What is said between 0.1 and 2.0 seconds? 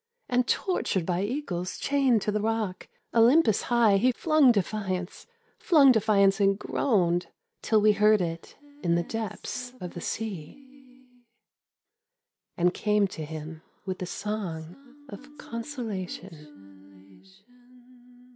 And tortured by eagles